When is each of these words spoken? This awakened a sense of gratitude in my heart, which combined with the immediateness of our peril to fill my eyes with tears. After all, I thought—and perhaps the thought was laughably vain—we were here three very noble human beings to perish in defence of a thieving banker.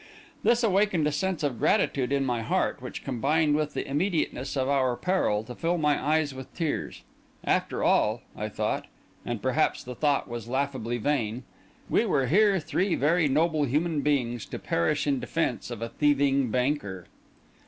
This 0.41 0.63
awakened 0.63 1.05
a 1.05 1.11
sense 1.11 1.43
of 1.43 1.59
gratitude 1.59 2.11
in 2.11 2.25
my 2.25 2.41
heart, 2.41 2.81
which 2.81 3.03
combined 3.03 3.55
with 3.55 3.75
the 3.75 3.85
immediateness 3.87 4.57
of 4.57 4.67
our 4.67 4.95
peril 4.97 5.43
to 5.43 5.53
fill 5.53 5.77
my 5.77 6.03
eyes 6.03 6.33
with 6.33 6.51
tears. 6.55 7.03
After 7.43 7.83
all, 7.83 8.23
I 8.35 8.49
thought—and 8.49 9.43
perhaps 9.43 9.83
the 9.83 9.93
thought 9.93 10.27
was 10.27 10.47
laughably 10.49 10.97
vain—we 10.97 12.05
were 12.07 12.25
here 12.25 12.59
three 12.59 12.95
very 12.95 13.27
noble 13.27 13.65
human 13.65 14.01
beings 14.01 14.47
to 14.47 14.57
perish 14.57 15.05
in 15.05 15.19
defence 15.19 15.69
of 15.69 15.83
a 15.83 15.89
thieving 15.89 16.49
banker. 16.49 17.05